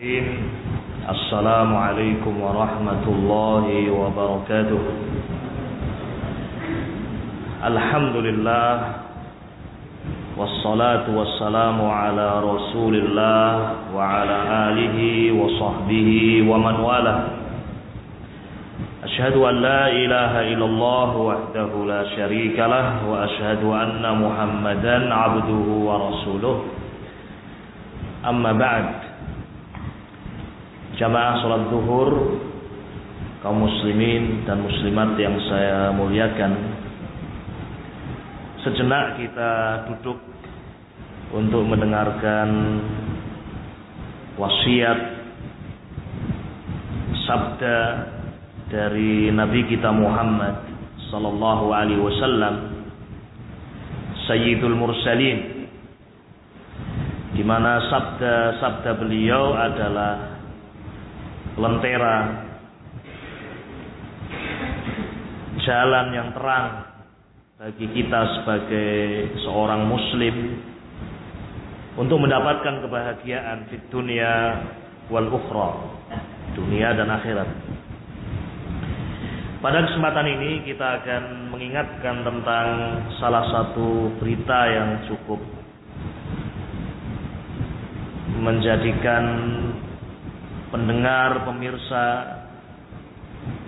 [0.00, 4.82] السلام عليكم ورحمة الله وبركاته.
[7.64, 8.70] الحمد لله
[10.36, 13.52] والصلاة والسلام على رسول الله
[13.92, 14.38] وعلى
[14.72, 14.98] آله
[15.36, 16.10] وصحبه
[16.48, 17.22] ومن والاه.
[19.04, 26.56] أشهد أن لا إله إلا الله وحده لا شريك له وأشهد أن محمدا عبده ورسوله.
[28.24, 29.11] أما بعد
[31.02, 32.10] jamaah sholat zuhur
[33.42, 36.78] kaum muslimin dan muslimat yang saya muliakan.
[38.62, 40.22] Sejenak kita duduk
[41.34, 42.78] untuk mendengarkan
[44.38, 44.98] wasiat
[47.26, 47.78] sabda
[48.70, 50.62] dari Nabi kita Muhammad
[51.10, 52.54] sallallahu alaihi wasallam
[54.30, 55.66] Sayyidul Mursalin.
[57.34, 60.31] Di mana sabda-sabda beliau adalah
[61.56, 62.18] lentera.
[65.62, 66.90] Jalan yang terang
[67.62, 68.90] bagi kita sebagai
[69.46, 70.58] seorang muslim
[71.94, 74.32] untuk mendapatkan kebahagiaan di dunia
[75.06, 75.70] wal ukhra
[76.58, 77.48] dunia dan akhirat.
[79.62, 82.66] Pada kesempatan ini kita akan mengingatkan tentang
[83.22, 85.38] salah satu berita yang cukup
[88.42, 89.22] menjadikan
[90.72, 92.04] pendengar, pemirsa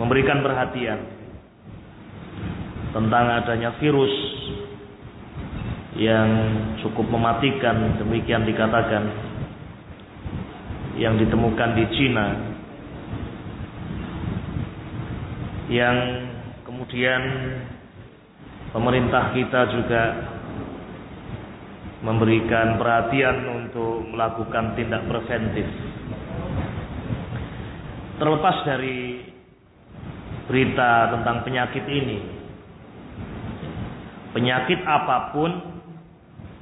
[0.00, 1.00] memberikan perhatian
[2.96, 4.14] tentang adanya virus
[5.96, 6.28] yang
[6.80, 9.04] cukup mematikan demikian dikatakan
[10.96, 12.26] yang ditemukan di Cina
[15.68, 15.96] yang
[16.64, 17.22] kemudian
[18.72, 20.04] pemerintah kita juga
[22.04, 25.68] memberikan perhatian untuk melakukan tindak preventif
[28.16, 29.20] terlepas dari
[30.48, 32.18] berita tentang penyakit ini.
[34.32, 35.50] Penyakit apa pun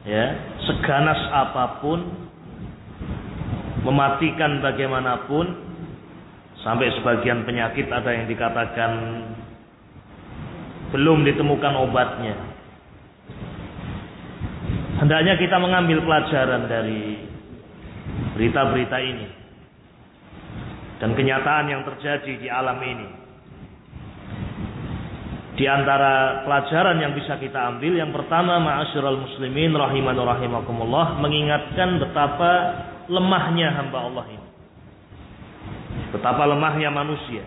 [0.06, 0.26] ya
[0.62, 2.00] seganas apa pun
[3.82, 5.46] mematikan bagaimanapun
[6.62, 8.92] sampai sebagian penyakit ada yang dikatakan
[10.94, 12.36] belum ditemukan obatnya.
[15.02, 17.18] Hendaknya kita mengambil pelajaran dari
[18.38, 19.43] berita-berita ini
[21.02, 23.08] dan kenyataan yang terjadi di alam ini.
[25.54, 32.52] Di antara pelajaran yang bisa kita ambil yang pertama ma'asyiral muslimin rahiman rahimakumullah mengingatkan betapa
[33.06, 34.48] lemahnya hamba Allah ini.
[36.10, 37.46] Betapa lemahnya manusia.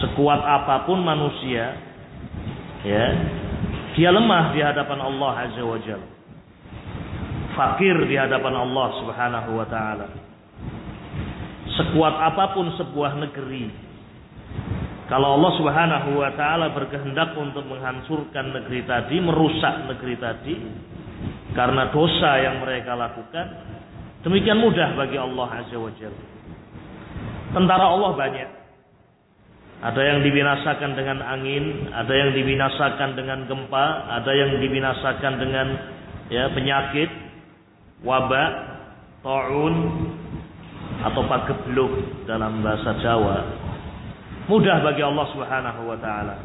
[0.00, 1.76] Sekuat apa pun manusia
[2.80, 3.04] ya,
[3.92, 6.10] dia lemah di hadapan Allah Azza wa Jalla.
[7.52, 10.31] Fakir di hadapan Allah Subhanahu wa taala
[11.82, 13.90] sekuat apa pun sebuah negeri
[15.12, 20.56] kalau Allah Subhanahu wa taala berkehendak untuk menghancurkan negeri tadi, merusak negeri tadi
[21.52, 23.46] karena dosa yang mereka lakukan,
[24.24, 26.24] demikian mudah bagi Allah Azza wa Jalla.
[27.52, 28.50] Tentara Allah banyak.
[29.84, 35.66] Ada yang dibinasakan dengan angin, ada yang dibinasakan dengan gempa, ada yang dibinasakan dengan
[36.32, 37.10] ya penyakit,
[38.00, 38.52] wabak,
[39.20, 39.74] taun,
[41.02, 43.62] atau pagebluk dalam bahasa Jawa
[44.50, 46.36] mudah bagi Allah Subhanahu wa taala.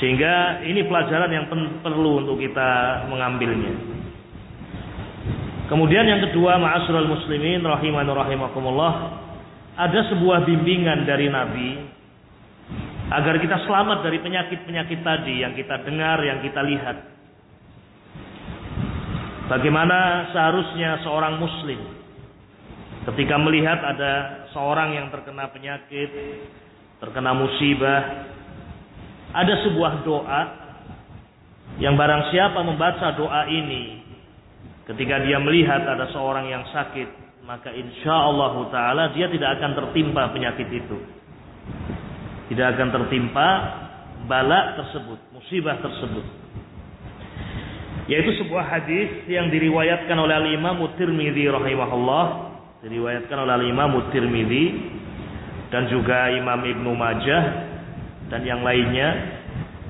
[0.00, 1.46] Sehingga ini pelajaran yang
[1.80, 3.72] perlu untuk kita mengambilnya.
[5.70, 8.92] Kemudian yang kedua, ma'asyiral muslimin rahimanur rahimakumullah,
[9.78, 11.68] ada sebuah bimbingan dari Nabi
[13.08, 16.96] agar kita selamat dari penyakit-penyakit tadi yang kita dengar, yang kita lihat.
[19.48, 22.01] Bagaimana seharusnya seorang muslim
[23.02, 26.10] Ketika melihat ada seorang yang terkena penyakit,
[27.02, 28.30] terkena musibah,
[29.34, 30.42] ada sebuah doa
[31.82, 34.06] yang barang siapa membaca doa ini
[34.86, 40.30] ketika dia melihat ada seorang yang sakit, maka insya Allah taala dia tidak akan tertimpa
[40.30, 40.98] penyakit itu.
[42.54, 43.48] Tidak akan tertimpa
[44.30, 46.26] bala tersebut, musibah tersebut.
[48.06, 52.51] Yaitu sebuah hadis yang diriwayatkan oleh Al Imam Tirmidzi rahimahullah
[52.82, 54.74] diriwayatkan oleh Imam Tirmidzi
[55.70, 57.42] dan juga Imam Ibnu Majah
[58.26, 59.38] dan yang lainnya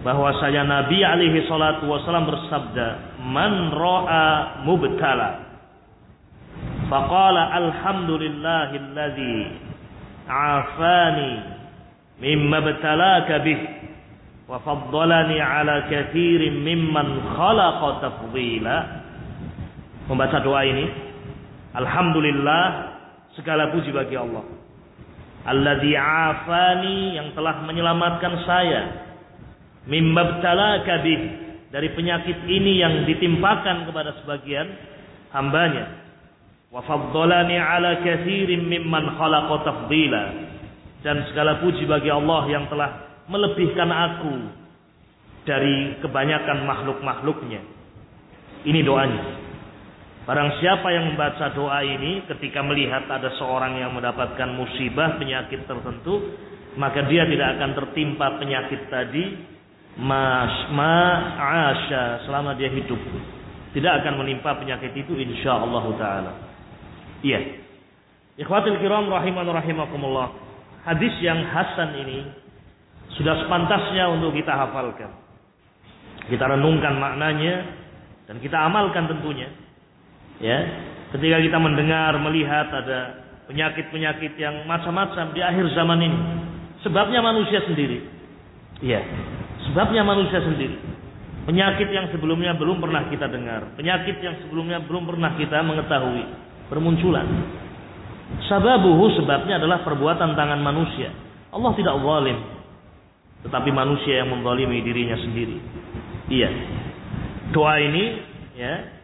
[0.05, 5.41] bahwasanya Nabi alaihi salatu wasallam bersabda man ra'a mubtala
[6.93, 9.41] faqala alhamdulillahilladzi
[10.29, 11.33] afani
[12.21, 13.61] mimma btalaka bih
[14.45, 19.01] wa faddalani ala kathirin mimman khalaqa tafdila.
[20.13, 21.12] Membaca doa ini
[21.73, 22.65] Alhamdulillah
[23.37, 24.45] segala puji bagi Allah.
[25.43, 28.83] Alladzi afani yang telah menyelamatkan saya
[29.91, 31.21] mimbabtalaka bih
[31.73, 34.69] dari penyakit ini yang ditimpakan kepada sebagian
[35.33, 36.05] hambanya.
[36.69, 40.25] Wa faddalani ala kathirin mimman khalaqa tafdila.
[41.03, 44.35] Dan segala puji bagi Allah yang telah melebihkan aku
[45.43, 47.59] dari kebanyakan makhluk-makhluknya.
[48.63, 49.42] Ini doanya.
[50.23, 56.39] Barang siapa yang membaca doa ini ketika melihat ada seorang yang mendapatkan musibah penyakit tertentu,
[56.79, 59.35] maka dia tidak akan tertimpa penyakit tadi
[59.99, 63.03] mas ma'asya selama dia hidup.
[63.75, 66.33] Tidak akan menimpa penyakit itu insyaallah taala.
[67.27, 67.59] Iya.
[68.39, 70.39] Ikhwatul kiram rahiman rahimakumullah.
[70.87, 72.31] Hadis yang hasan ini
[73.19, 75.11] sudah sepantasnya untuk kita hafalkan.
[76.31, 77.67] Kita renungkan maknanya
[78.31, 79.51] dan kita amalkan tentunya
[80.43, 80.59] Ya,
[81.15, 86.19] ketika kita mendengar, melihat ada penyakit-penyakit yang macam-macam di akhir zaman ini,
[86.83, 88.03] sebabnya manusia sendiri.
[88.83, 88.99] Ya,
[89.71, 90.75] sebabnya manusia sendiri.
[91.47, 96.23] Penyakit yang sebelumnya belum pernah kita dengar, penyakit yang sebelumnya belum pernah kita mengetahui
[96.71, 97.27] bermunculan.
[98.51, 101.15] Sababuhu sebabnya adalah perbuatan tangan manusia.
[101.53, 102.39] Allah tidak zalim,
[103.47, 105.59] tetapi manusia yang menzalimi dirinya sendiri.
[106.31, 106.51] Iya.
[107.53, 108.05] Doa ini
[108.57, 109.02] ya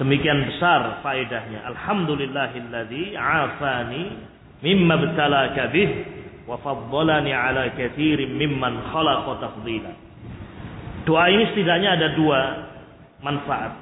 [0.00, 1.60] Demikian besar faedahnya.
[1.76, 4.16] Alhamdulillahilladzi afani
[4.64, 5.90] mimma btalaka bih
[6.48, 9.92] wa faddalani ala katsirin mimman khalaqa tafdila.
[11.04, 12.40] Doa ini setidaknya ada dua
[13.20, 13.76] manfaat.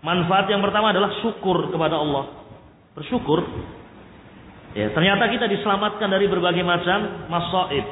[0.00, 2.32] Manfaat yang pertama adalah syukur kepada Allah.
[2.96, 3.44] Bersyukur.
[4.72, 7.84] Ya, ternyata kita diselamatkan dari berbagai macam masaib.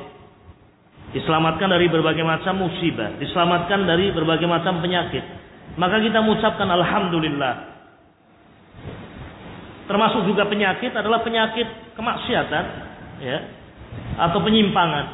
[1.13, 5.44] Diselamatkan dari berbagai macam musibah, diselamatkan dari berbagai macam penyakit
[5.75, 7.55] maka kita mengucapkan alhamdulillah.
[9.85, 12.65] Termasuk juga penyakit adalah penyakit kemaksiatan,
[13.21, 13.39] ya,
[14.17, 15.05] atau penyimpangan.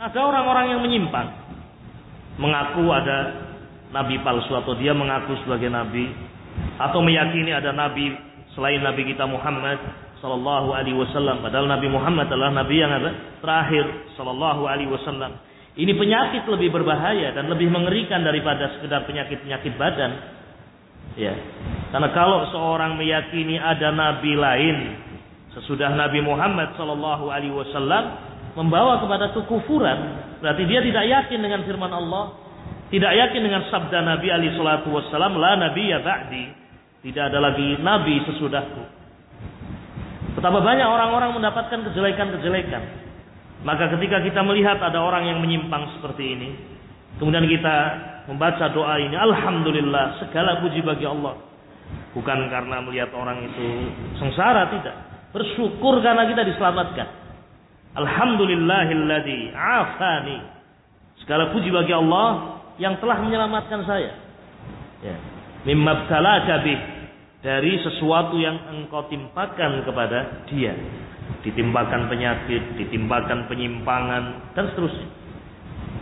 [0.00, 1.28] Ada orang-orang yang menyimpang,
[2.38, 3.18] mengaku ada
[3.90, 6.14] nabi palsu atau dia mengaku sebagai nabi,
[6.78, 8.14] atau meyakini ada nabi
[8.54, 9.82] selain nabi kita Muhammad
[10.20, 11.40] Sallallahu Alaihi Wasallam.
[11.40, 13.88] Padahal Nabi Muhammad adalah nabi yang ada terakhir
[14.20, 15.32] Sallallahu Alaihi Wasallam.
[15.78, 20.12] Ini penyakit lebih berbahaya dan lebih mengerikan daripada sekedar penyakit-penyakit badan.
[21.14, 21.34] Ya.
[21.94, 24.76] Karena kalau seorang meyakini ada nabi lain
[25.54, 29.98] sesudah Nabi Muhammad sallallahu alaihi wasallam membawa kepada kekufuran,
[30.42, 32.34] berarti dia tidak yakin dengan firman Allah,
[32.90, 36.44] tidak yakin dengan sabda Nabi alaihi salatu wasallam, la nabi ya ba'di.
[37.00, 38.82] Tidak ada lagi nabi sesudahku.
[40.36, 42.82] Betapa banyak orang-orang mendapatkan kejelekan-kejelekan.
[43.60, 46.50] Maka ketika kita melihat ada orang yang menyimpang seperti ini,
[47.20, 47.76] kemudian kita
[48.32, 51.36] membaca doa ini, Alhamdulillah, segala puji bagi Allah.
[52.16, 53.66] Bukan karena melihat orang itu
[54.16, 54.96] sengsara, tidak.
[55.30, 57.08] Bersyukur karena kita diselamatkan.
[58.00, 60.38] Alhamdulillahilladzi afani.
[61.20, 64.16] Segala puji bagi Allah yang telah menyelamatkan saya.
[65.04, 65.16] Ya.
[65.68, 66.08] Mimma
[67.40, 70.72] dari sesuatu yang engkau timpakan kepada dia
[71.46, 75.08] ditimpakan penyakit, ditimpakan penyimpangan dan seterusnya.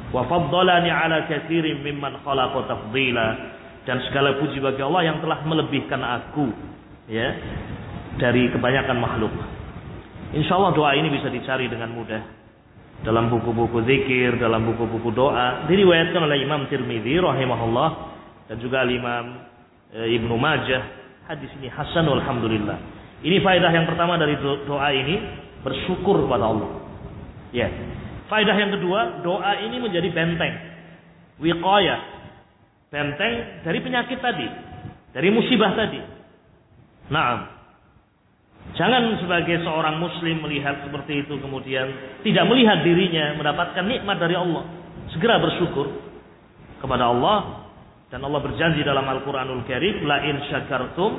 [0.08, 3.28] Wa faddalani ala katsirin mimman khalaqa tafdila
[3.84, 6.48] dan segala puji bagi Allah yang telah melebihkan aku
[7.08, 7.28] ya
[8.20, 9.32] dari kebanyakan makhluk.
[10.36, 12.20] Insya Allah doa ini bisa dicari dengan mudah
[13.00, 15.64] dalam buku-buku zikir, dalam buku-buku doa.
[15.70, 17.88] Diriwayatkan oleh Imam Tirmidzi rahimahullah
[18.50, 19.44] dan juga Imam
[19.94, 20.82] e, Ibnu Majah.
[21.30, 22.97] Hadis ini hasan alhamdulillah.
[23.18, 25.16] Ini faedah yang pertama dari doa ini
[25.66, 26.70] bersyukur kepada Allah.
[27.50, 27.66] Ya.
[28.30, 30.54] Faedah yang kedua, doa ini menjadi benteng.
[31.42, 32.00] Wiqayah.
[32.88, 34.46] Benteng dari penyakit tadi,
[35.12, 36.00] dari musibah tadi.
[37.08, 37.58] Nah,
[38.76, 41.88] Jangan sebagai seorang muslim melihat seperti itu kemudian
[42.20, 44.68] tidak melihat dirinya mendapatkan nikmat dari Allah.
[45.08, 45.88] Segera bersyukur
[46.84, 47.64] kepada Allah
[48.12, 51.12] dan Allah berjanji dalam Al-Qur'anul Karim, "La in syakartum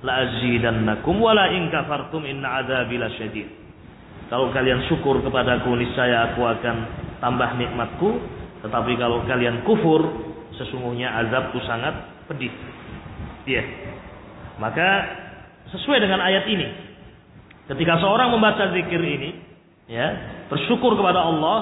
[0.00, 3.48] la azidannakum wa la in kafartum inna adzabi lasyadid.
[4.30, 6.76] Kalau kalian syukur kepadaku niscaya aku akan
[7.18, 8.10] tambah nikmatku,
[8.62, 10.06] tetapi kalau kalian kufur
[10.54, 12.52] sesungguhnya azabku sangat pedih.
[13.48, 13.64] Iya.
[14.62, 14.88] Maka
[15.74, 16.68] sesuai dengan ayat ini,
[17.74, 19.30] ketika seorang membaca zikir ini,
[19.90, 20.08] ya,
[20.46, 21.58] bersyukur kepada Allah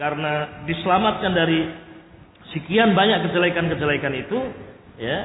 [0.00, 1.66] karena diselamatkan dari
[2.56, 4.38] sekian banyak kejelekan-kejelekan itu,
[4.96, 5.18] ya,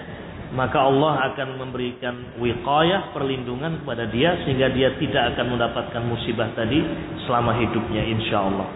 [0.55, 6.79] maka Allah akan memberikan wiqayah perlindungan kepada dia sehingga dia tidak akan mendapatkan musibah tadi
[7.27, 8.67] selama hidupnya insya Allah.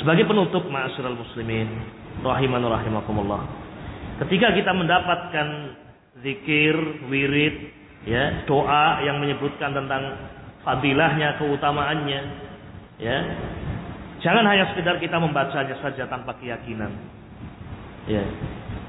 [0.00, 1.68] Sebagai penutup ma'asyiral muslimin
[2.24, 3.44] rahiman rahimakumullah.
[4.24, 5.48] Ketika kita mendapatkan
[6.24, 6.74] zikir,
[7.12, 7.56] wirid
[8.08, 10.32] ya doa yang menyebutkan tentang
[10.64, 12.20] fadilahnya, keutamaannya,
[13.02, 13.18] ya.
[14.24, 16.88] Jangan hanya sekedar kita membacanya saja tanpa keyakinan.
[18.08, 18.24] Ya.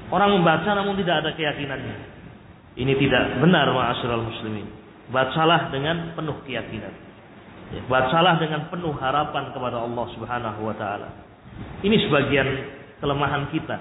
[0.08, 1.96] Orang membaca namun tidak ada keyakinannya.
[2.78, 4.64] Ini tidak benar ma'asyiral muslimin.
[5.12, 6.94] Bacalah dengan penuh keyakinan.
[7.68, 11.08] Ya, bacalah dengan penuh harapan kepada Allah Subhanahu wa taala.
[11.84, 12.48] Ini sebagian
[13.02, 13.76] kelemahan kita.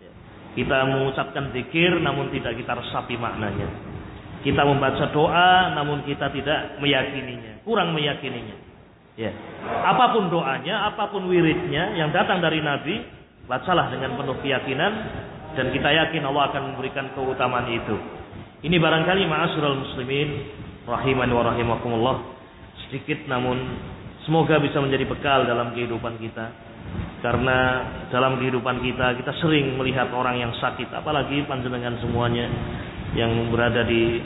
[0.00, 0.12] Ya.
[0.56, 3.68] Kita mengucapkan zikir namun tidak kita resapi maknanya.
[4.40, 8.56] Kita membaca doa namun kita tidak meyakininya, kurang meyakininya.
[9.18, 9.34] Ya.
[9.82, 13.02] Apa pun doanya, apa pun wiridnya yang datang dari Nabi,
[13.50, 14.92] bacalah dengan penuh keyakinan
[15.58, 17.98] dan kita yakin Allah akan memberikan keutamaan itu.
[18.62, 20.28] Ini barangkali ma'asyiral muslimin
[20.86, 22.16] rahiman wa rahimakumullah
[22.86, 23.58] sedikit namun
[24.22, 26.46] semoga bisa menjadi bekal dalam kehidupan kita.
[27.18, 27.84] Karena
[28.14, 32.46] dalam kehidupan kita kita sering melihat orang yang sakit apalagi panjenengan semuanya
[33.18, 34.22] yang berada di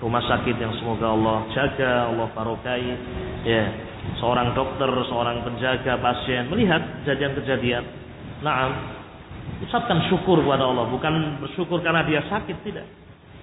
[0.00, 2.88] rumah sakit yang semoga Allah jaga, Allah barokai
[3.44, 3.64] ya.
[4.16, 7.84] Seorang dokter, seorang penjaga pasien melihat kejadian-kejadian.
[8.40, 8.99] Naam,
[9.60, 12.86] ucapkan syukur kepada Allah, bukan bersyukur karena dia sakit tidak.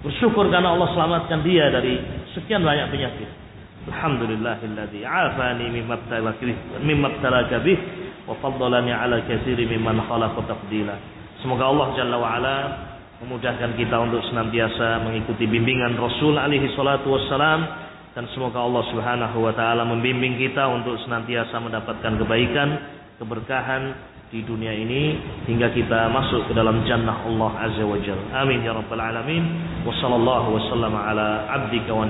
[0.01, 1.97] Bersyukur karena Allah selamatkan dia dari
[2.37, 3.29] sekian banyak penyakit.
[3.87, 7.79] Alhamdulillahilladzi afani mimma ibtalaka bih
[8.27, 10.95] wa faddalani ala katsiri mimman khalaqa tafdila.
[11.39, 12.55] Semoga Allah Jalla wa ala
[13.23, 17.65] memudahkan kita untuk senantiasa mengikuti bimbingan Rasul alaihi salatu wassalam
[18.13, 22.69] dan semoga Allah Subhanahu wa taala membimbing kita untuk senantiasa mendapatkan kebaikan,
[23.21, 23.83] keberkahan
[24.27, 25.15] di dunia ini
[25.47, 28.43] hingga kita masuk ke dalam jannah Allah Azza wa Jalla.
[28.43, 29.43] Amin ya rabbal alamin.
[29.87, 32.03] Wa sallallahu wasallam ala abdika wa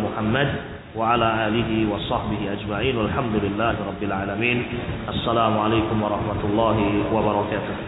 [0.00, 0.48] Muhammad
[0.96, 2.96] wa ala alihi wa sahbihi ajma'in.
[2.96, 4.58] Walhamdulillahi rabbil alamin.
[5.12, 7.87] Assalamualaikum warahmatullahi wabarakatuh.